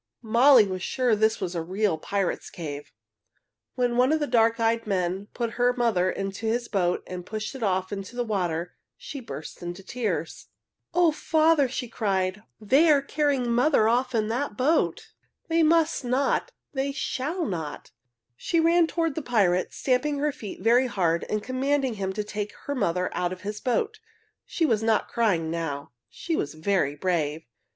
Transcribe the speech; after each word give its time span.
Molly 0.23 0.65
was 0.65 0.81
sure 0.81 1.15
this 1.15 1.39
was 1.39 1.53
a 1.53 1.61
real 1.61 1.95
pirates' 1.95 2.49
cave. 2.49 2.91
When 3.75 3.97
one 3.97 4.11
of 4.11 4.19
the 4.19 4.25
dark 4.25 4.59
eyed 4.59 4.87
men 4.87 5.27
put 5.35 5.51
her 5.61 5.73
mother 5.73 6.09
into 6.09 6.47
his 6.47 6.67
boat 6.67 7.03
and 7.05 7.23
pushed 7.23 7.53
it 7.53 7.61
off 7.61 7.93
into 7.93 8.15
the 8.15 8.23
water, 8.23 8.73
she 8.97 9.19
burst 9.19 9.61
into 9.61 9.83
tears. 9.83 10.47
[Illustration: 10.95 11.67
She 11.69 11.85
ran 11.85 12.33
toward 12.33 12.33
the 12.33 12.41
pirate, 12.41 12.41
stamping 12.41 12.41
her 12.41 12.41
feet] 12.41 12.41
"O 12.41 12.41
father!" 12.41 12.41
she 12.41 12.41
cried. 12.41 12.43
"They 12.59 12.89
are 12.89 13.01
carrying 13.03 13.51
mother 13.51 13.87
off 13.87 14.15
in 14.15 14.27
that 14.29 14.57
boat! 14.57 15.11
They 15.49 15.61
must 15.61 16.03
not! 16.03 16.51
They 16.73 16.91
shall 16.91 17.45
not!" 17.45 17.91
She 18.35 18.59
ran 18.59 18.87
toward 18.87 19.13
the 19.13 19.21
pirate, 19.21 19.71
stamping 19.71 20.17
her 20.17 20.31
feet 20.31 20.61
very 20.61 20.87
hard 20.87 21.25
and 21.29 21.43
commanding 21.43 21.93
him 21.93 22.11
to 22.13 22.23
take 22.23 22.53
her 22.65 22.73
mother 22.73 23.11
out 23.15 23.31
of 23.31 23.41
his 23.41 23.61
boat. 23.61 23.99
She 24.47 24.65
was 24.65 24.81
not 24.81 25.09
crying 25.09 25.51
now. 25.51 25.91
She 26.09 26.35
was 26.35 26.55
very 26.55 26.95
brave. 26.95 27.45